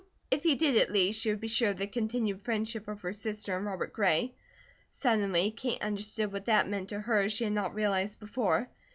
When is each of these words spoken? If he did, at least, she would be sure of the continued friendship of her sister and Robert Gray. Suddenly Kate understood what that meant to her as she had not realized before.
If 0.31 0.41
he 0.41 0.55
did, 0.55 0.77
at 0.77 0.91
least, 0.91 1.21
she 1.21 1.29
would 1.29 1.41
be 1.41 1.47
sure 1.47 1.69
of 1.69 1.77
the 1.77 1.85
continued 1.85 2.41
friendship 2.41 2.87
of 2.87 3.01
her 3.01 3.13
sister 3.13 3.55
and 3.55 3.67
Robert 3.67 3.93
Gray. 3.93 4.33
Suddenly 4.89 5.51
Kate 5.51 5.83
understood 5.83 6.33
what 6.33 6.45
that 6.45 6.67
meant 6.67 6.89
to 6.89 7.01
her 7.01 7.19
as 7.19 7.33
she 7.33 7.43
had 7.43 7.53
not 7.53 7.75
realized 7.75 8.19
before. 8.19 8.67